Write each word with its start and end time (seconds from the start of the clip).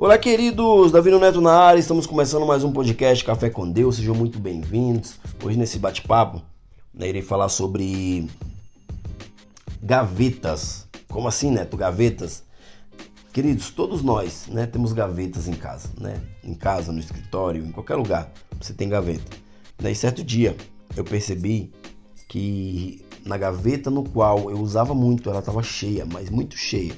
Olá, 0.00 0.16
queridos! 0.16 0.92
Davi 0.92 1.10
Neto 1.10 1.40
na 1.40 1.52
área, 1.52 1.80
estamos 1.80 2.06
começando 2.06 2.46
mais 2.46 2.62
um 2.62 2.70
podcast 2.70 3.24
Café 3.24 3.50
com 3.50 3.68
Deus, 3.68 3.96
sejam 3.96 4.14
muito 4.14 4.38
bem-vindos. 4.38 5.16
Hoje, 5.42 5.58
nesse 5.58 5.76
bate-papo, 5.76 6.40
né, 6.94 7.08
irei 7.08 7.20
falar 7.20 7.48
sobre 7.48 8.30
gavetas. 9.82 10.86
Como 11.08 11.26
assim, 11.26 11.50
Neto? 11.50 11.76
Gavetas? 11.76 12.44
Queridos, 13.32 13.70
todos 13.70 14.00
nós 14.00 14.46
né, 14.46 14.66
temos 14.66 14.92
gavetas 14.92 15.48
em 15.48 15.54
casa, 15.54 15.88
né? 16.00 16.22
Em 16.44 16.54
casa, 16.54 16.92
no 16.92 17.00
escritório, 17.00 17.66
em 17.66 17.72
qualquer 17.72 17.96
lugar, 17.96 18.32
você 18.60 18.72
tem 18.72 18.88
gaveta. 18.88 19.36
Daí, 19.76 19.96
certo 19.96 20.22
dia, 20.22 20.56
eu 20.96 21.02
percebi 21.02 21.72
que 22.28 23.04
na 23.26 23.36
gaveta 23.36 23.90
no 23.90 24.04
qual 24.04 24.48
eu 24.48 24.60
usava 24.60 24.94
muito, 24.94 25.28
ela 25.28 25.40
estava 25.40 25.60
cheia, 25.60 26.06
mas 26.06 26.30
muito 26.30 26.56
cheia. 26.56 26.94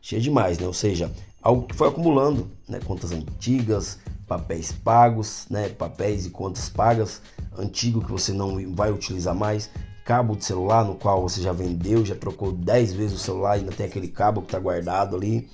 Cheia 0.00 0.22
demais, 0.22 0.58
né? 0.58 0.66
Ou 0.66 0.72
seja, 0.72 1.12
algo 1.42 1.66
que 1.66 1.74
foi 1.74 1.88
acumulando, 1.88 2.50
né? 2.68 2.80
Contas 2.84 3.12
antigas, 3.12 3.98
papéis 4.26 4.72
pagos, 4.72 5.46
né? 5.50 5.68
Papéis 5.68 6.26
e 6.26 6.30
contas 6.30 6.68
pagas, 6.68 7.20
antigo 7.56 8.04
que 8.04 8.10
você 8.10 8.32
não 8.32 8.74
vai 8.74 8.92
utilizar 8.92 9.34
mais, 9.34 9.70
cabo 10.04 10.36
de 10.36 10.44
celular 10.44 10.84
no 10.84 10.94
qual 10.94 11.22
você 11.22 11.40
já 11.40 11.52
vendeu, 11.52 12.04
já 12.04 12.14
trocou 12.14 12.52
10 12.52 12.92
vezes 12.92 13.20
o 13.20 13.22
celular, 13.22 13.52
ainda 13.52 13.72
tem 13.72 13.86
aquele 13.86 14.08
cabo 14.08 14.40
que 14.40 14.48
está 14.48 14.58
guardado 14.58 15.16
ali, 15.16 15.48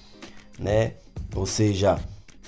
né? 0.58 0.94
Ou 1.34 1.46
seja, 1.46 1.98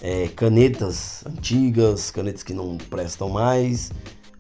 é, 0.02 0.28
canetas 0.28 1.24
antigas, 1.26 2.10
canetas 2.10 2.42
que 2.42 2.54
não 2.54 2.76
prestam 2.76 3.28
mais, 3.28 3.90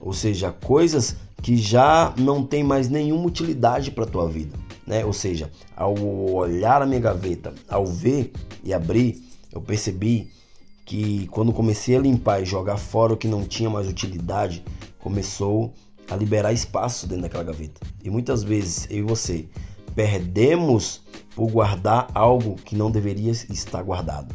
ou 0.00 0.12
seja, 0.12 0.52
coisas 0.52 1.16
que 1.42 1.56
já 1.56 2.12
não 2.18 2.44
tem 2.44 2.64
mais 2.64 2.88
nenhuma 2.88 3.26
utilidade 3.26 3.90
para 3.90 4.06
tua 4.06 4.28
vida 4.28 4.67
né? 4.88 5.04
Ou 5.04 5.12
seja, 5.12 5.50
ao 5.76 5.94
olhar 6.34 6.80
a 6.80 6.86
minha 6.86 7.00
gaveta, 7.00 7.54
ao 7.68 7.86
ver 7.86 8.32
e 8.64 8.72
abrir, 8.72 9.22
eu 9.52 9.60
percebi 9.60 10.30
que 10.84 11.28
quando 11.28 11.52
comecei 11.52 11.94
a 11.94 12.00
limpar 12.00 12.42
e 12.42 12.46
jogar 12.46 12.78
fora 12.78 13.12
o 13.12 13.16
que 13.16 13.28
não 13.28 13.44
tinha 13.44 13.68
mais 13.68 13.86
utilidade, 13.86 14.64
começou 14.98 15.74
a 16.10 16.16
liberar 16.16 16.52
espaço 16.54 17.06
dentro 17.06 17.22
daquela 17.22 17.44
gaveta. 17.44 17.80
E 18.02 18.08
muitas 18.08 18.42
vezes 18.42 18.86
eu 18.90 18.98
e 18.98 19.02
você 19.02 19.46
perdemos 19.94 21.02
por 21.34 21.50
guardar 21.50 22.08
algo 22.14 22.54
que 22.56 22.74
não 22.74 22.90
deveria 22.90 23.30
estar 23.30 23.82
guardado. 23.82 24.34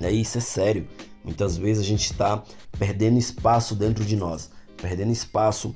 É 0.00 0.10
isso 0.10 0.38
é 0.38 0.40
sério. 0.40 0.88
Muitas 1.22 1.58
vezes 1.58 1.84
a 1.84 1.86
gente 1.86 2.10
está 2.10 2.42
perdendo 2.78 3.18
espaço 3.18 3.74
dentro 3.74 4.04
de 4.04 4.16
nós, 4.16 4.50
perdendo 4.80 5.12
espaço 5.12 5.74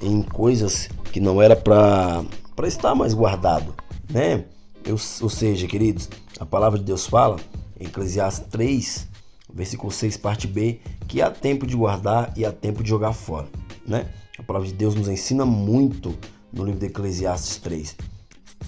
em 0.00 0.22
coisas 0.22 0.88
que 1.12 1.18
não 1.18 1.42
era 1.42 1.56
para 1.56 2.24
para 2.54 2.68
estar 2.68 2.94
mais 2.94 3.14
guardado, 3.14 3.74
né? 4.10 4.44
Eu, 4.84 4.96
ou 5.20 5.28
seja, 5.28 5.66
queridos, 5.66 6.08
a 6.38 6.44
palavra 6.44 6.78
de 6.78 6.84
Deus 6.84 7.06
fala 7.06 7.36
em 7.78 7.86
Eclesiastes 7.86 8.46
3, 8.50 9.08
versículo 9.52 9.92
6, 9.92 10.16
parte 10.16 10.46
B, 10.46 10.80
que 11.06 11.22
há 11.22 11.30
tempo 11.30 11.66
de 11.66 11.76
guardar 11.76 12.32
e 12.36 12.44
há 12.44 12.52
tempo 12.52 12.82
de 12.82 12.88
jogar 12.88 13.12
fora, 13.12 13.48
né? 13.86 14.08
A 14.38 14.42
palavra 14.42 14.68
de 14.68 14.74
Deus 14.74 14.94
nos 14.94 15.08
ensina 15.08 15.44
muito 15.44 16.16
no 16.52 16.64
livro 16.64 16.80
de 16.80 16.86
Eclesiastes 16.86 17.58
3. 17.58 17.96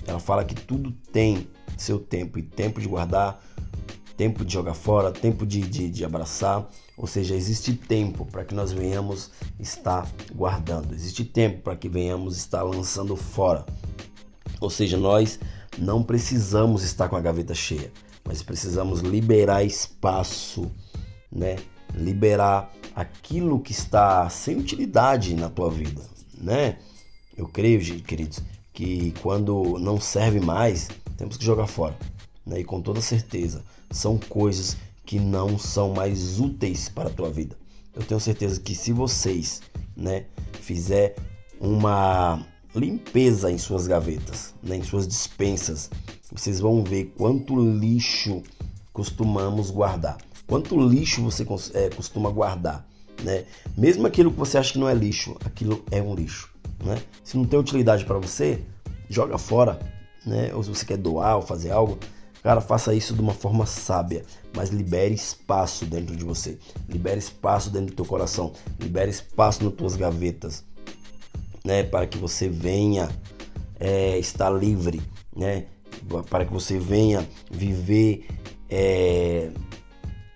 Ela 0.07 0.21
fala 0.21 0.45
que 0.45 0.55
tudo 0.55 0.93
tem 1.13 1.49
seu 1.77 1.99
tempo 1.99 2.39
e 2.39 2.43
tempo 2.43 2.81
de 2.81 2.87
guardar, 2.87 3.43
tempo 4.17 4.45
de 4.45 4.53
jogar 4.53 4.75
fora, 4.75 5.11
tempo 5.11 5.47
de, 5.47 5.61
de, 5.61 5.91
de 5.91 6.05
abraçar. 6.05 6.69
Ou 6.97 7.07
seja, 7.07 7.35
existe 7.35 7.75
tempo 7.75 8.25
para 8.25 8.45
que 8.45 8.55
nós 8.55 8.73
venhamos 8.73 9.31
estar 9.59 10.09
guardando, 10.35 10.95
existe 10.95 11.25
tempo 11.25 11.63
para 11.63 11.77
que 11.77 11.89
venhamos 11.89 12.37
estar 12.37 12.63
lançando 12.63 13.17
fora. 13.17 13.65
Ou 14.61 14.71
seja, 14.71 14.97
nós 14.97 15.39
não 15.77 16.03
precisamos 16.03 16.85
estar 16.85 17.09
com 17.09 17.17
a 17.17 17.21
gaveta 17.21 17.55
cheia, 17.55 17.93
mas 18.25 18.43
precisamos 18.43 19.01
liberar 19.01 19.65
espaço, 19.65 20.71
né? 21.31 21.57
Liberar 21.93 22.73
aquilo 22.95 23.61
que 23.61 23.73
está 23.73 24.29
sem 24.29 24.57
utilidade 24.57 25.35
na 25.35 25.49
tua 25.49 25.71
vida, 25.71 26.03
né? 26.39 26.79
Eu 27.37 27.49
creio, 27.49 27.81
queridos, 28.03 28.41
que 28.73 29.13
quando 29.21 29.79
não 29.81 30.01
serve 30.01 30.39
mais, 30.39 30.89
temos 31.17 31.37
que 31.37 31.45
jogar 31.45 31.67
fora 31.67 31.97
né? 32.47 32.61
e 32.61 32.65
com 32.65 32.81
toda 32.81 33.01
certeza 33.01 33.63
são 33.95 34.19
coisas 34.19 34.77
que 35.07 35.19
não 35.19 35.59
são 35.59 35.93
mais 35.93 36.41
úteis 36.41 36.89
para 36.89 37.09
a 37.09 37.13
tua 37.13 37.31
vida. 37.31 37.57
Eu 37.95 38.03
tenho 38.03 38.21
certeza 38.21 38.61
que 38.61 38.75
se 38.75 38.93
vocês, 38.93 39.63
né, 39.97 40.27
fizer 40.61 41.15
uma 41.61 42.45
limpeza 42.75 43.51
em 43.51 43.59
suas 43.59 43.87
gavetas, 43.87 44.55
né, 44.63 44.77
em 44.77 44.83
suas 44.83 45.07
dispensas, 45.07 45.91
vocês 46.33 46.59
vão 46.59 46.83
ver 46.83 47.15
quanto 47.17 47.57
lixo 47.59 48.43
costumamos 48.93 49.71
guardar. 49.71 50.19
Quanto 50.47 50.79
lixo 50.81 51.23
você 51.23 51.47
é, 51.75 51.89
costuma 51.91 52.31
guardar, 52.31 52.87
né? 53.23 53.45
Mesmo 53.77 54.07
aquilo 54.07 54.31
que 54.31 54.39
você 54.39 54.59
acha 54.59 54.73
que 54.73 54.79
não 54.79 54.89
é 54.89 54.95
lixo, 54.95 55.37
aquilo 55.45 55.85
é 55.91 56.03
um 56.03 56.15
lixo, 56.15 56.53
né? 56.85 57.01
Se 57.23 57.37
não 57.37 57.47
tem 57.47 57.59
utilidade 57.59 58.05
para 58.05 58.19
você, 58.19 58.63
joga 59.09 59.39
fora, 59.39 59.79
né? 60.27 60.53
Ou 60.55 60.63
se 60.63 60.69
você 60.69 60.85
quer 60.85 60.99
doar 60.99 61.37
ou 61.37 61.43
fazer 61.43 61.71
algo, 61.71 61.99
Cara, 62.45 62.61
faça 62.61 62.95
isso 62.95 63.15
de 63.15 63.23
uma 63.23 63.33
forma 63.33 63.65
sábia, 63.65 64.23
mas 64.55 64.69
libere 64.69 65.15
espaço 65.15 65.87
dentro 65.87 66.15
de 66.15 66.23
você. 66.23 66.59
Libere 66.87 67.19
espaço 67.19 67.71
dentro 67.71 67.87
do 67.87 67.97
teu 67.97 68.05
coração. 68.05 68.53
Libere 68.79 69.11
espaço 69.11 69.65
nas 69.65 69.73
tuas 69.73 69.97
gavetas, 69.97 70.63
né? 71.65 71.83
Para 71.85 72.07
que 72.07 72.19
você 72.19 72.47
venha 72.47 73.09
é, 73.81 74.19
estar 74.19 74.51
livre, 74.51 75.01
né? 75.35 75.65
Para 76.29 76.45
que 76.45 76.53
você 76.53 76.79
venha 76.79 77.27
viver 77.51 78.27
é, 78.69 79.51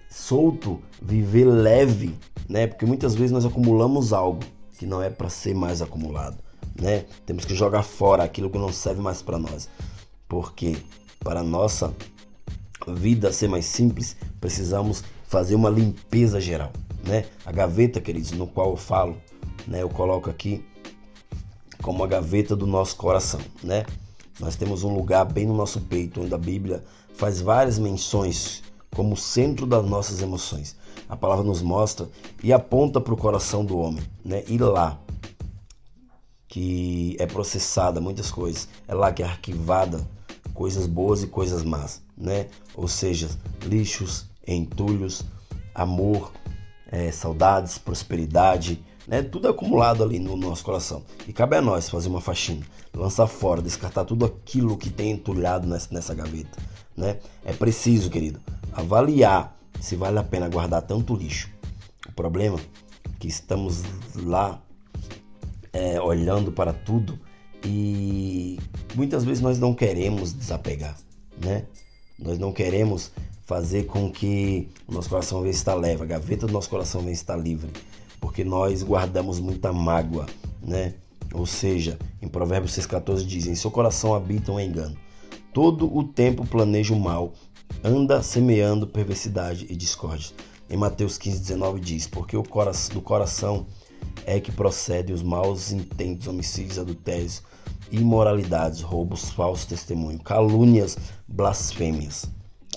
solto, 0.09 0.81
viver 1.03 1.45
leve, 1.45 2.19
né? 2.49 2.67
Porque 2.67 2.87
muitas 2.87 3.15
vezes 3.15 3.33
nós 3.33 3.45
acumulamos 3.45 4.15
algo 4.15 4.41
que 4.79 4.87
não 4.87 5.03
é 5.03 5.11
para 5.11 5.29
ser 5.29 5.55
mais 5.55 5.83
acumulado, 5.83 6.39
né? 6.75 7.05
Temos 7.27 7.45
que 7.45 7.55
jogar 7.55 7.83
fora 7.83 8.23
aquilo 8.23 8.49
que 8.49 8.57
não 8.57 8.73
serve 8.73 9.03
mais 9.03 9.21
para 9.21 9.37
nós. 9.37 9.69
Porque 10.27 10.75
para 11.21 11.43
nossa 11.43 11.95
vida 12.87 13.33
ser 13.33 13.49
mais 13.49 13.67
simples, 13.67 14.17
precisamos 14.41 15.03
fazer 15.27 15.55
uma 15.55 15.69
limpeza 15.69 16.41
geral, 16.41 16.73
né? 17.05 17.27
A 17.45 17.53
gaveta, 17.53 18.01
queridos, 18.01 18.33
no 18.33 18.47
qual 18.47 18.71
eu 18.71 18.77
falo, 18.77 19.17
né, 19.67 19.83
eu 19.83 19.89
coloco 19.89 20.31
aqui 20.31 20.65
como 21.83 22.03
a 22.03 22.07
gaveta 22.07 22.57
do 22.57 22.67
nosso 22.67 22.97
coração, 22.97 23.41
né? 23.63 23.85
Nós 24.41 24.57
temos 24.57 24.85
um 24.85 24.95
lugar 24.95 25.25
bem 25.25 25.47
no 25.47 25.55
nosso 25.55 25.81
peito, 25.81 26.23
onde 26.23 26.35
a 26.35 26.39
Bíblia 26.39 26.85
faz 27.15 27.41
várias 27.41 27.79
menções 27.79 28.63
como 28.95 29.17
centro 29.17 29.67
das 29.67 29.85
nossas 29.85 30.23
emoções. 30.23 30.77
A 31.09 31.17
palavra 31.17 31.45
nos 31.45 31.61
mostra 31.61 32.09
e 32.43 32.53
aponta 32.53 33.01
para 33.01 33.15
o 33.15 33.17
coração 33.17 33.65
do 33.65 33.79
homem, 33.79 34.03
né? 34.25 34.45
E 34.47 34.57
lá 34.59 34.99
que 36.47 37.15
é 37.19 37.27
processada 37.27 38.01
muitas 38.01 38.31
coisas, 38.31 38.69
é 38.87 38.95
lá 38.95 39.13
que 39.13 39.23
é 39.23 39.27
arquivada 39.27 40.09
coisas 40.59 40.89
boas 40.89 41.23
e 41.23 41.29
coisas 41.29 41.63
más, 41.63 42.03
né? 42.17 42.49
Ou 42.75 42.89
seja, 42.89 43.29
lixos, 43.63 44.27
entulhos, 44.45 45.23
amor, 45.73 46.33
é, 46.91 47.13
saudades, 47.13 47.79
prosperidade, 47.79 48.85
né? 49.07 49.23
Tudo 49.23 49.47
acumulado 49.47 50.03
ali 50.03 50.19
no 50.19 50.37
nosso 50.37 50.65
coração. 50.65 51.05
E 51.29 51.33
cabe 51.33 51.55
a 51.55 51.63
nós 51.63 51.89
fazer 51.89 52.09
uma 52.09 52.21
faxina, 52.21 52.67
lançar 52.93 53.29
fora, 53.29 53.63
descartar 53.63 54.05
tudo 54.05 54.25
aquilo 54.25 54.77
que 54.77 54.91
tem 54.91 55.13
entulhado 55.13 55.65
nessa, 55.65 55.95
nessa 55.95 56.13
gaveta, 56.13 56.61
né? 56.97 57.21
É 57.45 57.53
preciso, 57.53 58.11
querido, 58.11 58.41
avaliar 58.73 59.57
se 59.81 59.95
vale 59.95 60.19
a 60.19 60.25
pena 60.25 60.49
guardar 60.49 60.83
tanto 60.83 61.15
lixo. 61.15 61.49
O 62.09 62.13
problema 62.15 62.59
é 62.59 63.11
que 63.21 63.29
estamos 63.29 63.85
lá 64.17 64.61
é, 65.73 66.01
olhando 66.01 66.51
para 66.51 66.73
tudo 66.73 67.17
e 67.65 68.59
muitas 68.95 69.25
vezes 69.25 69.43
nós 69.43 69.59
não 69.59 69.75
queremos 69.75 70.33
desapegar, 70.33 70.97
né? 71.43 71.65
Nós 72.19 72.39
não 72.39 72.53
queremos 72.53 73.13
fazer 73.47 73.87
com 73.87 74.11
que 74.11 74.69
o 74.87 74.93
nosso 74.93 75.09
coração 75.09 75.41
venha 75.41 75.53
estar 75.53 75.75
leve, 75.75 76.03
a 76.03 76.07
gaveta 76.07 76.47
do 76.47 76.53
nosso 76.53 76.69
coração 76.69 77.01
venha 77.01 77.13
estar 77.13 77.37
livre, 77.37 77.71
porque 78.21 78.45
nós 78.45 78.83
guardamos 78.83 79.41
muita 79.41 79.73
mágoa, 79.73 80.27
né? 80.63 80.95
Ou 81.33 81.47
seja, 81.47 81.99
em 82.23 82.29
Provérbios 82.29 82.73
6,14 82.73 83.25
diz: 83.25 83.47
Em 83.47 83.55
seu 83.55 83.71
coração 83.71 84.15
habita 84.15 84.53
um 84.53 84.61
engano. 84.61 84.97
Todo 85.53 85.95
o 85.95 86.05
tempo 86.05 86.47
planeja 86.47 86.95
o 86.95 87.01
mal, 87.01 87.33
anda 87.83 88.23
semeando 88.23 88.87
perversidade 88.87 89.67
e 89.69 89.77
discórdia. 89.77 90.35
Em 90.71 90.77
Mateus 90.77 91.19
15,19 91.19 91.81
diz: 91.81 92.07
Porque 92.07 92.37
o 92.37 92.43
coração, 92.43 92.95
do 92.95 93.01
coração 93.01 93.67
é 94.29 94.39
que 94.39 94.53
procede 94.53 95.11
os 95.11 95.23
maus 95.23 95.73
intentos, 95.73 96.27
homicídios, 96.29 96.79
adultérios, 96.79 97.43
imoralidades, 97.91 98.83
roubos, 98.83 99.31
falsos 99.31 99.65
testemunhos, 99.65 100.21
calúnias, 100.23 100.99
blasfêmias, 101.27 102.27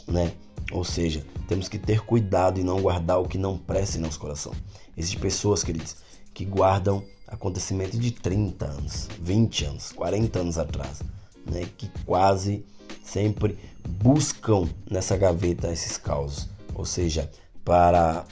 né? 0.07 0.31
Ou 0.71 0.85
seja, 0.85 1.25
temos 1.49 1.67
que 1.67 1.77
ter 1.77 1.99
cuidado 2.05 2.57
e 2.57 2.63
não 2.63 2.81
guardar 2.81 3.19
o 3.19 3.27
que 3.27 3.37
não 3.37 3.57
presta 3.57 3.97
em 3.97 4.01
nosso 4.01 4.17
coração. 4.17 4.53
Existem 4.95 5.19
pessoas, 5.19 5.61
queridos, 5.61 5.97
que 6.33 6.45
guardam 6.45 7.03
acontecimentos 7.27 7.99
de 7.99 8.11
30 8.11 8.65
anos, 8.67 9.09
20 9.19 9.65
anos, 9.65 9.91
40 9.91 10.39
anos 10.39 10.57
atrás, 10.57 11.01
né? 11.45 11.67
Que 11.77 11.91
quase 12.05 12.65
sempre 13.03 13.59
buscam 14.01 14.69
nessa 14.89 15.17
gaveta 15.17 15.69
esses 15.69 15.97
causos, 15.97 16.47
ou 16.73 16.85
seja, 16.85 17.29
para 17.65 18.25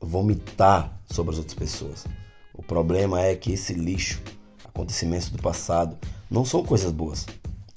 vomitar 0.00 0.99
sobre 1.10 1.32
as 1.32 1.38
outras 1.38 1.58
pessoas. 1.58 2.04
O 2.54 2.62
problema 2.62 3.20
é 3.20 3.34
que 3.34 3.52
esse 3.52 3.74
lixo, 3.74 4.20
acontecimentos 4.64 5.28
do 5.28 5.40
passado, 5.40 5.96
não 6.30 6.44
são 6.44 6.62
coisas 6.62 6.92
boas. 6.92 7.26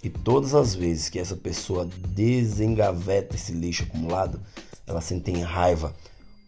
E 0.03 0.09
todas 0.09 0.53
as 0.53 0.75
vezes 0.75 1.09
que 1.09 1.17
essa 1.17 1.35
pessoa 1.35 1.87
desengaveta 2.09 3.35
esse 3.35 3.53
lixo 3.53 3.83
acumulado, 3.83 4.39
ela 4.85 4.99
sente 4.99 5.31
raiva, 5.31 5.95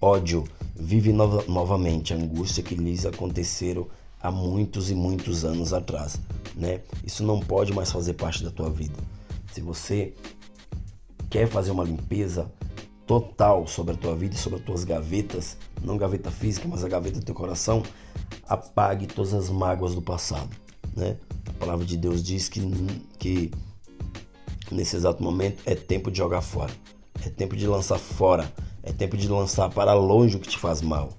ódio, 0.01 0.43
vive 0.75 1.13
nova, 1.13 1.45
novamente 1.47 2.13
a 2.13 2.17
angústia 2.17 2.61
que 2.61 2.75
lhes 2.75 3.05
aconteceram 3.05 3.87
há 4.21 4.29
muitos 4.29 4.91
e 4.91 4.95
muitos 4.95 5.45
anos 5.45 5.71
atrás, 5.71 6.19
né? 6.55 6.81
Isso 7.05 7.23
não 7.23 7.39
pode 7.39 7.71
mais 7.71 7.91
fazer 7.91 8.13
parte 8.13 8.43
da 8.43 8.51
tua 8.51 8.69
vida. 8.69 8.97
Se 9.53 9.61
você 9.61 10.13
quer 11.29 11.47
fazer 11.47 11.71
uma 11.71 11.83
limpeza 11.83 12.51
total 13.05 13.67
sobre 13.67 13.93
a 13.93 13.97
tua 13.97 14.15
vida 14.15 14.35
sobre 14.35 14.59
as 14.59 14.65
tuas 14.65 14.83
gavetas, 14.83 15.57
não 15.81 15.97
gaveta 15.97 16.31
física, 16.31 16.67
mas 16.67 16.83
a 16.83 16.87
gaveta 16.87 17.19
do 17.19 17.25
teu 17.25 17.35
coração, 17.35 17.83
apague 18.47 19.07
todas 19.07 19.33
as 19.33 19.49
mágoas 19.49 19.93
do 19.95 20.01
passado, 20.01 20.49
né? 20.95 21.17
A 21.47 21.53
palavra 21.53 21.85
de 21.85 21.97
Deus 21.97 22.23
diz 22.23 22.49
que, 22.49 22.61
que 23.19 23.51
nesse 24.71 24.95
exato 24.95 25.23
momento 25.23 25.61
é 25.65 25.75
tempo 25.75 26.09
de 26.09 26.17
jogar 26.17 26.41
fora, 26.41 26.73
é 27.23 27.29
tempo 27.29 27.55
de 27.55 27.67
lançar 27.67 27.99
fora, 27.99 28.51
é 28.83 28.91
tempo 28.91 29.15
de 29.15 29.27
lançar 29.27 29.69
para 29.69 29.93
longe 29.93 30.35
o 30.35 30.39
que 30.39 30.49
te 30.49 30.57
faz 30.57 30.81
mal. 30.81 31.09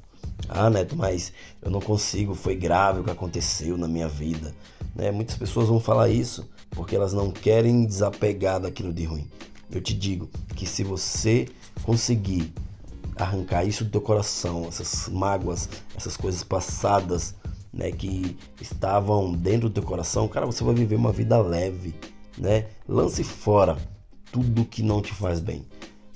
Ah, 0.48 0.70
Neto, 0.70 0.94
mas 0.94 1.32
eu 1.62 1.70
não 1.70 1.80
consigo, 1.80 2.34
foi 2.34 2.54
grave 2.54 3.00
o 3.00 3.04
que 3.04 3.10
aconteceu 3.10 3.76
na 3.76 3.88
minha 3.88 4.06
vida. 4.06 4.54
Né? 4.94 5.10
Muitas 5.10 5.36
pessoas 5.36 5.68
vão 5.68 5.80
falar 5.80 6.08
isso 6.08 6.48
porque 6.70 6.94
elas 6.94 7.12
não 7.12 7.30
querem 7.30 7.86
desapegar 7.86 8.60
daquilo 8.60 8.92
de 8.92 9.04
ruim. 9.04 9.28
Eu 9.70 9.80
te 9.80 9.94
digo 9.94 10.28
que 10.54 10.66
se 10.66 10.84
você 10.84 11.48
conseguir 11.86 12.52
arrancar 13.16 13.64
isso 13.64 13.84
do 13.84 13.90
teu 13.90 14.00
coração, 14.00 14.66
essas 14.66 15.08
mágoas, 15.08 15.68
essas 15.96 16.16
coisas 16.16 16.42
passadas, 16.42 17.34
né, 17.72 17.92
que 17.92 18.36
estavam 18.60 19.32
dentro 19.32 19.68
do 19.68 19.74
teu 19.74 19.84
coração, 19.84 20.26
cara, 20.26 20.44
você 20.44 20.64
vai 20.64 20.74
viver 20.74 20.96
uma 20.96 21.12
vida 21.12 21.40
leve, 21.40 21.94
né? 22.36 22.66
Lance 22.88 23.22
fora 23.22 23.78
tudo 24.32 24.64
que 24.64 24.82
não 24.82 25.00
te 25.00 25.14
faz 25.14 25.38
bem. 25.38 25.64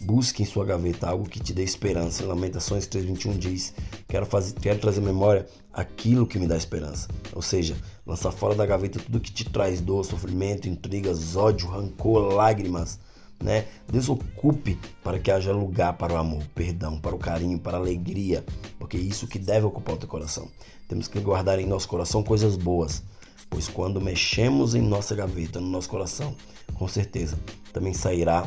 Busque 0.03 0.43
em 0.43 0.47
sua 0.47 0.65
gaveta 0.65 1.09
algo 1.09 1.29
que 1.29 1.39
te 1.39 1.53
dê 1.53 1.63
esperança. 1.63 2.25
Lamentações 2.25 2.87
3:21 2.89 3.39
diz: 3.39 3.75
quero, 4.09 4.25
fazer, 4.25 4.55
quero 4.55 4.79
trazer 4.79 5.03
memória 5.03 5.47
aquilo 5.73 6.27
que 6.27 6.39
me 6.39 6.47
dá 6.47 6.57
esperança. 6.57 7.07
Ou 7.35 7.43
seja, 7.43 7.77
lançar 8.07 8.33
fora 8.33 8.55
da 8.55 8.65
gaveta 8.65 8.99
tudo 8.99 9.21
que 9.21 9.31
te 9.31 9.45
traz 9.45 9.81
dor, 9.81 10.05
sofrimento, 10.05 10.69
intrigas, 10.69 11.37
ódio, 11.37 11.69
rancor, 11.69 12.33
lágrimas. 12.33 12.99
Né? 13.43 13.67
Desocupe 13.91 14.79
para 15.03 15.19
que 15.19 15.31
haja 15.31 15.53
lugar 15.53 15.95
para 15.95 16.13
o 16.13 16.17
amor, 16.17 16.43
perdão, 16.55 16.99
para 17.01 17.15
o 17.15 17.19
carinho, 17.19 17.59
para 17.59 17.79
a 17.79 17.81
alegria, 17.81 18.45
porque 18.79 18.97
é 18.97 19.01
isso 19.01 19.27
que 19.27 19.39
deve 19.39 19.65
ocupar 19.65 19.95
o 19.95 19.99
teu 19.99 20.09
coração. 20.09 20.49
Temos 20.87 21.09
que 21.09 21.19
guardar 21.21 21.59
em 21.59 21.67
nosso 21.67 21.89
coração 21.89 22.23
coisas 22.23 22.57
boas, 22.57 23.03
pois 23.49 23.67
quando 23.67 24.01
mexemos 24.01 24.75
em 24.75 24.83
nossa 24.83 25.15
gaveta, 25.15 25.59
no 25.59 25.69
nosso 25.69 25.89
coração, 25.89 26.37
com 26.75 26.87
certeza 26.87 27.39
também 27.73 27.95
sairá 27.95 28.47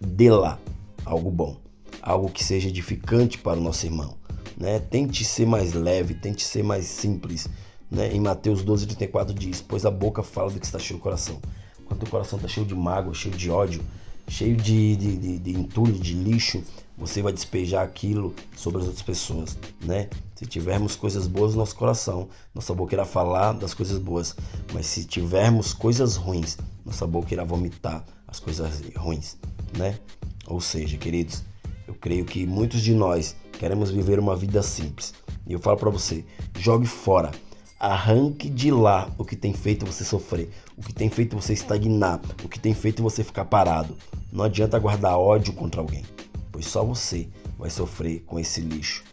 de 0.00 0.30
lá 0.30 0.58
algo 1.04 1.30
bom, 1.30 1.56
algo 2.02 2.30
que 2.30 2.44
seja 2.44 2.68
edificante 2.68 3.38
para 3.38 3.58
o 3.58 3.62
nosso 3.62 3.86
irmão. 3.86 4.16
Né? 4.56 4.78
Tente 4.78 5.24
ser 5.24 5.46
mais 5.46 5.72
leve, 5.72 6.14
tente 6.14 6.42
ser 6.42 6.62
mais 6.62 6.86
simples. 6.86 7.48
Né? 7.90 8.12
Em 8.12 8.20
Mateus 8.20 8.62
12, 8.62 8.86
34 8.86 9.34
diz: 9.34 9.60
Pois 9.60 9.84
a 9.84 9.90
boca 9.90 10.22
fala 10.22 10.50
do 10.50 10.58
que 10.58 10.66
está 10.66 10.78
cheio 10.78 10.98
o 10.98 11.02
coração. 11.02 11.40
Quando 11.86 12.02
o 12.02 12.10
coração 12.10 12.36
está 12.36 12.48
cheio 12.48 12.66
de 12.66 12.74
mágoa, 12.74 13.14
cheio 13.14 13.34
de 13.34 13.50
ódio, 13.50 13.82
cheio 14.28 14.56
de, 14.56 14.96
de, 14.96 15.16
de, 15.16 15.38
de 15.38 15.50
entulho, 15.52 15.94
de 15.94 16.12
lixo, 16.14 16.62
você 16.98 17.22
vai 17.22 17.32
despejar 17.32 17.84
aquilo 17.84 18.34
sobre 18.56 18.80
as 18.80 18.86
outras 18.86 19.02
pessoas, 19.02 19.56
né? 19.84 20.08
Se 20.34 20.46
tivermos 20.46 20.96
coisas 20.96 21.26
boas 21.26 21.52
no 21.52 21.58
nosso 21.58 21.76
coração, 21.76 22.28
nossa 22.54 22.74
boca 22.74 22.94
irá 22.94 23.04
falar 23.04 23.52
das 23.52 23.72
coisas 23.72 23.98
boas, 23.98 24.34
mas 24.72 24.86
se 24.86 25.04
tivermos 25.04 25.72
coisas 25.72 26.16
ruins, 26.16 26.58
nossa 26.84 27.06
boca 27.06 27.32
irá 27.32 27.44
vomitar 27.44 28.04
as 28.26 28.40
coisas 28.40 28.82
ruins 28.96 29.36
né? 29.76 29.98
Ou 30.46 30.60
seja, 30.60 30.96
queridos, 30.96 31.42
eu 31.86 31.94
creio 31.94 32.24
que 32.24 32.46
muitos 32.46 32.80
de 32.80 32.94
nós 32.94 33.36
queremos 33.52 33.90
viver 33.90 34.18
uma 34.18 34.36
vida 34.36 34.62
simples. 34.62 35.14
E 35.46 35.52
eu 35.52 35.58
falo 35.58 35.76
para 35.76 35.90
você, 35.90 36.24
jogue 36.58 36.86
fora, 36.86 37.30
arranque 37.78 38.48
de 38.48 38.70
lá 38.70 39.10
o 39.18 39.24
que 39.24 39.36
tem 39.36 39.52
feito 39.52 39.86
você 39.86 40.04
sofrer, 40.04 40.50
o 40.76 40.82
que 40.82 40.92
tem 40.92 41.10
feito 41.10 41.36
você 41.36 41.52
estagnar, 41.52 42.20
o 42.42 42.48
que 42.48 42.58
tem 42.58 42.74
feito 42.74 43.02
você 43.02 43.22
ficar 43.22 43.44
parado. 43.44 43.96
Não 44.32 44.44
adianta 44.44 44.78
guardar 44.78 45.18
ódio 45.18 45.52
contra 45.52 45.80
alguém, 45.80 46.04
pois 46.50 46.66
só 46.66 46.84
você 46.84 47.28
vai 47.58 47.70
sofrer 47.70 48.20
com 48.20 48.38
esse 48.38 48.60
lixo. 48.60 49.04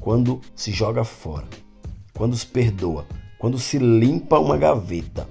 Quando 0.00 0.40
se 0.54 0.70
joga 0.70 1.04
fora, 1.04 1.46
quando 2.12 2.36
se 2.36 2.46
perdoa, 2.46 3.06
quando 3.38 3.58
se 3.58 3.78
limpa 3.78 4.38
uma 4.38 4.56
gaveta, 4.56 5.26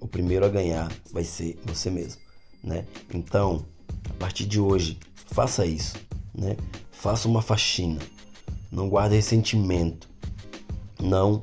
o 0.00 0.06
primeiro 0.06 0.44
a 0.44 0.48
ganhar 0.48 0.90
vai 1.12 1.24
ser 1.24 1.58
você 1.64 1.90
mesmo, 1.90 2.20
né? 2.62 2.84
Então, 3.12 3.64
a 4.08 4.14
partir 4.14 4.46
de 4.46 4.60
hoje, 4.60 4.98
faça 5.26 5.66
isso, 5.66 5.96
né? 6.34 6.56
Faça 6.90 7.28
uma 7.28 7.42
faxina. 7.42 8.00
Não 8.70 8.88
guarde 8.88 9.14
ressentimento. 9.14 10.08
Não 11.00 11.42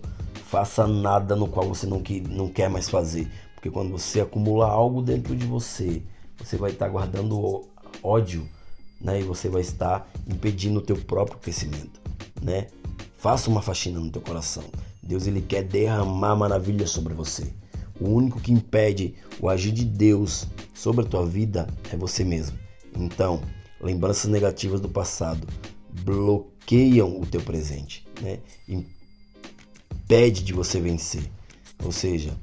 faça 0.56 0.88
nada 0.88 1.36
no 1.36 1.50
qual 1.50 1.68
você 1.68 1.86
não, 1.86 2.02
que, 2.02 2.22
não 2.22 2.48
quer 2.48 2.70
mais 2.70 2.88
fazer. 2.88 3.30
Porque 3.56 3.70
quando 3.70 3.92
você 3.92 4.22
acumula 4.22 4.66
algo 4.66 5.02
dentro 5.02 5.36
de 5.36 5.46
você, 5.46 6.02
você 6.38 6.56
vai 6.56 6.72
estar 6.72 6.88
guardando 6.88 7.66
ódio, 8.02 8.48
né? 9.02 9.20
E 9.20 9.24
você 9.24 9.50
vai 9.50 9.62
estar 9.62 10.10
impedindo 10.26 10.80
o 10.80 10.82
teu 10.82 10.96
próprio 10.96 11.40
crescimento, 11.40 12.00
né? 12.42 12.68
Faça 13.18 13.50
uma 13.50 13.62
faxina 13.62 14.00
no 14.00 14.10
teu 14.10 14.22
coração. 14.22 14.64
Deus 15.04 15.28
ele 15.28 15.42
quer 15.42 15.64
derramar 15.64 16.38
maravilhas 16.38 16.90
sobre 16.90 17.14
você. 17.14 17.52
O 18.00 18.08
único 18.08 18.40
que 18.40 18.54
impede 18.54 19.14
o 19.42 19.50
agir 19.50 19.74
de 19.74 19.84
Deus 19.84 20.48
sobre 20.74 21.04
a 21.04 21.08
tua 21.08 21.26
vida 21.26 21.68
é 21.92 21.98
você 21.98 22.24
mesmo. 22.24 22.58
Então, 22.96 23.42
lembranças 23.82 24.32
negativas 24.32 24.80
do 24.80 24.88
passado 24.88 25.46
bloqueiam 26.06 27.20
o 27.20 27.26
teu 27.26 27.42
presente, 27.42 28.08
né? 28.22 28.40
Impede 30.06 30.44
de 30.44 30.54
você 30.54 30.80
vencer. 30.80 31.24
Ou 31.84 31.92
seja, 31.92 32.38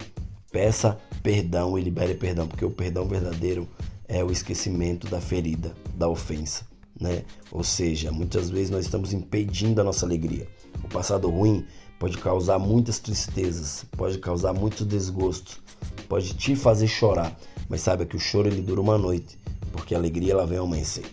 peça 0.50 0.98
perdão 1.22 1.78
e 1.78 1.80
libere 1.80 2.12
perdão, 2.12 2.48
porque 2.48 2.64
o 2.64 2.70
perdão 2.72 3.06
verdadeiro 3.06 3.68
é 4.08 4.22
o 4.24 4.32
esquecimento 4.32 5.06
da 5.06 5.20
ferida, 5.20 5.72
da 5.94 6.08
ofensa, 6.08 6.66
né? 7.00 7.22
Ou 7.52 7.62
seja, 7.62 8.10
muitas 8.10 8.50
vezes 8.50 8.68
nós 8.68 8.84
estamos 8.84 9.12
impedindo 9.12 9.80
a 9.80 9.84
nossa 9.84 10.04
alegria. 10.04 10.48
O 10.82 10.88
passado 10.88 11.30
ruim 11.30 11.64
pode 12.00 12.18
causar 12.18 12.58
muitas 12.58 12.98
tristezas, 12.98 13.86
pode 13.92 14.18
causar 14.18 14.52
muitos 14.52 14.84
desgostos, 14.84 15.60
pode 16.08 16.34
te 16.34 16.56
fazer 16.56 16.88
chorar, 16.88 17.32
mas 17.68 17.80
saiba 17.80 18.04
que 18.04 18.16
o 18.16 18.20
choro 18.20 18.48
ele 18.48 18.60
dura 18.60 18.80
uma 18.80 18.98
noite, 18.98 19.38
porque 19.70 19.94
a 19.94 19.98
alegria 19.98 20.32
ela 20.32 20.48
vem 20.48 20.58
amanhecer, 20.58 21.04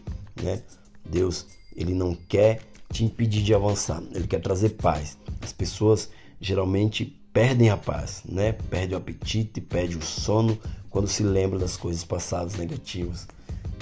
né? 0.41 0.63
Deus, 1.08 1.46
ele 1.75 1.94
não 1.94 2.15
quer 2.15 2.62
te 2.91 3.06
impedir 3.06 3.44
de 3.44 3.53
avançar, 3.53 4.01
ele 4.15 4.25
quer 4.25 4.41
trazer 4.41 4.70
paz. 4.70 5.15
As 5.44 5.53
pessoas 5.53 6.10
geralmente 6.39 7.05
perdem 7.34 7.69
a 7.69 7.77
paz, 7.77 8.24
né? 8.25 8.51
Perde 8.51 8.93
o 8.93 8.98
apetite, 8.98 9.62
perde 9.62 9.98
o 9.98 10.01
sono 10.01 10.58
quando 10.89 11.08
se 11.08 11.24
lembra 11.24 11.60
das 11.60 11.77
coisas 11.77 12.03
passadas 12.03 12.55
negativas, 12.55 13.27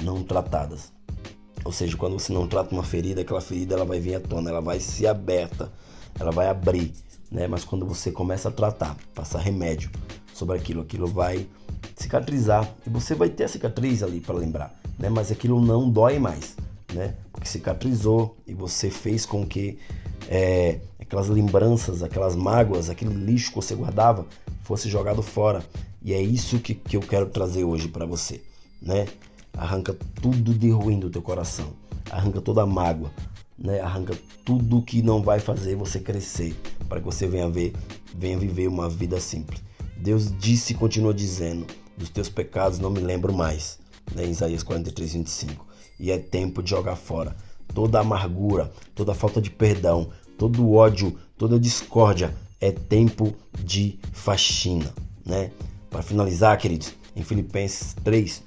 não 0.01 0.23
tratadas. 0.23 0.91
Ou 1.63 1.71
seja, 1.71 1.97
quando 1.97 2.19
você 2.19 2.31
não 2.33 2.47
trata 2.47 2.73
uma 2.73 2.83
ferida, 2.83 3.21
aquela 3.21 3.41
ferida 3.41 3.75
ela 3.75 3.85
vai 3.85 3.99
vir 3.99 4.15
à 4.15 4.19
tona, 4.19 4.49
ela 4.49 4.61
vai 4.61 4.79
se 4.79 5.07
aberta 5.07 5.71
ela 6.19 6.31
vai 6.31 6.47
abrir, 6.47 6.93
né? 7.31 7.47
Mas 7.47 7.63
quando 7.63 7.85
você 7.85 8.11
começa 8.11 8.49
a 8.49 8.51
tratar, 8.51 8.95
passar 9.13 9.39
remédio 9.39 9.89
sobre 10.33 10.57
aquilo, 10.57 10.81
aquilo 10.81 11.07
vai 11.07 11.47
cicatrizar 11.95 12.69
e 12.85 12.89
você 12.89 13.15
vai 13.15 13.29
ter 13.29 13.45
a 13.45 13.47
cicatriz 13.47 14.03
ali 14.03 14.19
para 14.19 14.35
lembrar, 14.35 14.75
né? 14.97 15.09
Mas 15.09 15.31
aquilo 15.31 15.61
não 15.61 15.89
dói 15.89 16.19
mais, 16.19 16.55
né? 16.97 17.15
Porque 17.31 17.47
cicatrizou 17.47 18.35
e 18.45 18.53
você 18.53 18.89
fez 18.89 19.25
com 19.25 19.45
que 19.45 19.77
é, 20.27 20.79
aquelas 20.99 21.29
lembranças, 21.29 22.03
aquelas 22.03 22.35
mágoas, 22.35 22.89
aquele 22.89 23.13
lixo 23.13 23.49
que 23.49 23.55
você 23.55 23.75
guardava 23.75 24.25
fosse 24.63 24.89
jogado 24.89 25.21
fora. 25.21 25.63
E 26.01 26.13
é 26.13 26.21
isso 26.21 26.59
que, 26.59 26.73
que 26.73 26.97
eu 26.97 27.01
quero 27.01 27.27
trazer 27.27 27.63
hoje 27.63 27.87
para 27.87 28.05
você, 28.05 28.41
né? 28.81 29.07
Arranca 29.53 29.95
tudo 30.21 30.53
de 30.53 30.69
ruim 30.69 30.99
do 30.99 31.09
teu 31.09 31.21
coração, 31.21 31.73
arranca 32.11 32.41
toda 32.41 32.61
a 32.61 32.65
mágoa, 32.65 33.11
né? 33.57 33.79
Arranca 33.79 34.17
tudo 34.45 34.81
que 34.81 35.01
não 35.01 35.21
vai 35.21 35.39
fazer 35.39 35.75
você 35.75 35.99
crescer, 35.99 36.55
para 36.87 36.99
que 36.99 37.05
você 37.05 37.27
venha 37.27 37.49
ver, 37.49 37.73
venha 38.15 38.37
viver 38.37 38.67
uma 38.67 38.89
vida 38.89 39.19
simples. 39.19 39.61
Deus 39.97 40.31
disse 40.37 40.73
e 40.73 40.75
continua 40.75 41.13
dizendo: 41.13 41.65
dos 41.97 42.09
teus 42.09 42.29
pecados 42.29 42.79
não 42.79 42.89
me 42.89 42.99
lembro 42.99 43.33
mais, 43.33 43.79
né? 44.13 44.25
Isaías 44.25 44.63
43, 44.63 45.13
25. 45.13 45.67
E 45.99 46.11
é 46.11 46.17
tempo 46.17 46.61
de 46.61 46.69
jogar 46.69 46.95
fora 46.95 47.35
toda 47.73 47.99
amargura, 47.99 48.71
toda 48.95 49.13
falta 49.13 49.41
de 49.41 49.49
perdão, 49.49 50.09
todo 50.37 50.71
ódio, 50.71 51.17
toda 51.37 51.59
discórdia. 51.59 52.33
É 52.59 52.71
tempo 52.71 53.35
de 53.63 53.99
faxina, 54.11 54.91
né? 55.23 55.51
Para 55.91 56.01
finalizar, 56.01 56.57
queridos, 56.57 56.93
em 57.15 57.23
Filipenses 57.23 57.95
3, 58.03 58.41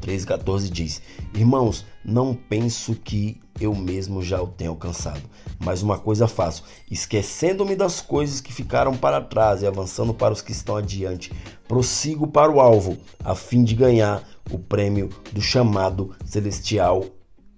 3,14 0.00 0.70
diz: 0.70 1.02
Irmãos, 1.34 1.84
não 2.04 2.34
penso 2.34 2.94
que 2.94 3.40
eu 3.60 3.74
mesmo 3.74 4.22
já 4.22 4.40
o 4.40 4.46
tenha 4.46 4.70
alcançado, 4.70 5.22
mas 5.58 5.82
uma 5.82 5.98
coisa 5.98 6.28
faço, 6.28 6.62
esquecendo-me 6.88 7.74
das 7.74 8.00
coisas 8.00 8.40
que 8.40 8.52
ficaram 8.52 8.96
para 8.96 9.20
trás 9.20 9.62
e 9.62 9.66
avançando 9.66 10.14
para 10.14 10.32
os 10.32 10.40
que 10.40 10.52
estão 10.52 10.76
adiante, 10.76 11.32
prossigo 11.66 12.28
para 12.28 12.52
o 12.52 12.60
alvo, 12.60 12.96
a 13.24 13.34
fim 13.34 13.64
de 13.64 13.74
ganhar 13.74 14.22
o 14.50 14.58
prêmio 14.58 15.10
do 15.32 15.40
chamado 15.40 16.14
celestial 16.24 17.04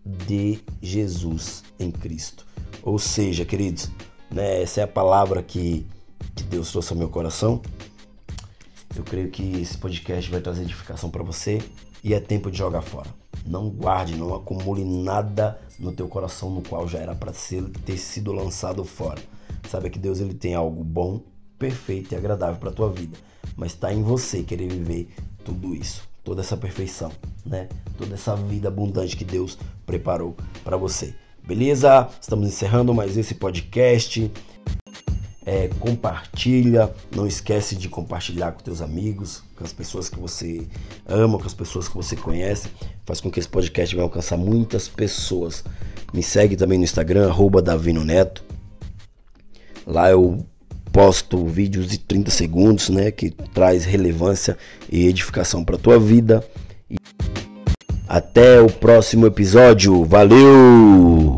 de 0.04 0.60
Jesus 0.80 1.62
em 1.78 1.90
Cristo. 1.90 2.46
Ou 2.82 2.98
seja, 2.98 3.44
queridos, 3.44 3.90
né, 4.30 4.62
essa 4.62 4.80
é 4.80 4.84
a 4.84 4.88
palavra 4.88 5.42
que, 5.42 5.86
que 6.34 6.42
Deus 6.44 6.70
trouxe 6.70 6.92
ao 6.92 6.98
meu 6.98 7.08
coração. 7.08 7.60
Eu 8.96 9.04
creio 9.04 9.30
que 9.30 9.60
esse 9.60 9.76
podcast 9.76 10.30
vai 10.30 10.40
trazer 10.40 10.62
edificação 10.62 11.10
para 11.10 11.22
você 11.22 11.62
e 12.02 12.14
é 12.14 12.20
tempo 12.20 12.50
de 12.50 12.58
jogar 12.58 12.82
fora. 12.82 13.08
Não 13.46 13.68
guarde, 13.68 14.16
não 14.16 14.34
acumule 14.34 14.84
nada 14.84 15.60
no 15.78 15.92
teu 15.92 16.08
coração 16.08 16.50
no 16.50 16.62
qual 16.62 16.88
já 16.88 16.98
era 16.98 17.14
para 17.14 17.32
ter 17.84 17.98
sido 17.98 18.32
lançado 18.32 18.84
fora. 18.84 19.20
Sabe 19.68 19.90
que 19.90 19.98
Deus 19.98 20.20
ele 20.20 20.34
tem 20.34 20.54
algo 20.54 20.82
bom, 20.82 21.20
perfeito 21.58 22.12
e 22.12 22.16
agradável 22.16 22.58
para 22.58 22.72
tua 22.72 22.90
vida, 22.90 23.18
mas 23.56 23.72
está 23.72 23.92
em 23.92 24.02
você 24.02 24.42
querer 24.42 24.68
viver 24.68 25.08
tudo 25.44 25.74
isso, 25.74 26.08
toda 26.28 26.42
essa 26.42 26.58
perfeição, 26.58 27.10
né? 27.44 27.70
Toda 27.96 28.14
essa 28.14 28.36
vida 28.36 28.68
abundante 28.68 29.16
que 29.16 29.24
Deus 29.24 29.56
preparou 29.86 30.36
para 30.62 30.76
você. 30.76 31.14
Beleza? 31.42 32.06
Estamos 32.20 32.46
encerrando 32.46 32.92
mais 32.92 33.16
esse 33.16 33.34
podcast 33.34 34.30
é, 35.46 35.68
compartilha, 35.80 36.92
não 37.16 37.26
esquece 37.26 37.74
de 37.74 37.88
compartilhar 37.88 38.52
com 38.52 38.62
teus 38.62 38.82
amigos, 38.82 39.42
com 39.56 39.64
as 39.64 39.72
pessoas 39.72 40.10
que 40.10 40.18
você 40.20 40.68
ama, 41.06 41.38
com 41.38 41.46
as 41.46 41.54
pessoas 41.54 41.88
que 41.88 41.96
você 41.96 42.14
conhece, 42.14 42.68
faz 43.06 43.22
com 43.22 43.30
que 43.30 43.40
esse 43.40 43.48
podcast 43.48 43.96
vai 43.96 44.04
alcançar 44.04 44.36
muitas 44.36 44.86
pessoas. 44.86 45.64
Me 46.12 46.22
segue 46.22 46.56
também 46.56 46.76
no 46.76 46.84
Instagram, 46.84 47.30
arroba 47.30 47.62
Davino 47.62 48.04
Neto. 48.04 48.44
Lá 49.86 50.10
eu 50.10 50.44
posto 50.92 51.44
vídeos 51.46 51.88
de 51.88 51.98
30 51.98 52.30
segundos, 52.30 52.88
né, 52.88 53.10
que 53.10 53.30
traz 53.30 53.84
relevância 53.84 54.56
e 54.90 55.06
edificação 55.06 55.64
para 55.64 55.78
tua 55.78 55.98
vida. 55.98 56.44
E 56.90 56.96
até 58.08 58.60
o 58.60 58.70
próximo 58.70 59.26
episódio. 59.26 60.04
Valeu! 60.04 61.37